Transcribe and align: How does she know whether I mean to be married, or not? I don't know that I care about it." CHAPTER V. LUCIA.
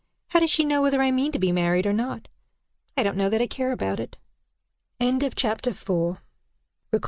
How 0.29 0.39
does 0.39 0.49
she 0.49 0.65
know 0.65 0.81
whether 0.81 0.99
I 0.99 1.11
mean 1.11 1.31
to 1.31 1.37
be 1.37 1.51
married, 1.51 1.85
or 1.85 1.93
not? 1.93 2.27
I 2.97 3.03
don't 3.03 3.15
know 3.15 3.29
that 3.29 3.39
I 3.39 3.45
care 3.45 3.71
about 3.71 3.99
it." 3.99 4.17
CHAPTER 5.35 5.69
V. 5.73 5.85
LUCIA. 6.91 6.99